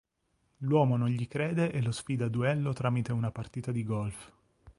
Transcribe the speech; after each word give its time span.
L'uomo 0.61 0.97
non 0.97 1.09
gli 1.09 1.27
crede 1.27 1.71
e 1.71 1.79
lo 1.79 1.91
sfida 1.91 2.25
a 2.25 2.27
duello 2.27 2.73
tramite 2.73 3.11
una 3.11 3.29
partita 3.29 3.71
di 3.71 3.83
golf. 3.83 4.31